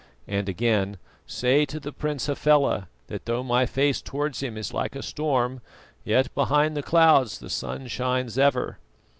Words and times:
And 0.27 0.49
again, 0.49 0.97
"Say 1.27 1.63
to 1.65 1.79
the 1.79 1.91
Prince 1.91 2.25
Hafela, 2.25 2.87
that 3.05 3.25
though 3.25 3.43
my 3.43 3.67
face 3.67 4.01
towards 4.01 4.41
him 4.41 4.57
is 4.57 4.73
like 4.73 4.95
a 4.95 5.03
storm, 5.03 5.61
yet 6.03 6.33
behind 6.33 6.75
the 6.75 6.81
clouds 6.81 7.37
the 7.37 7.51
sun 7.51 7.85
shines 7.85 8.35
ever." 8.35 8.79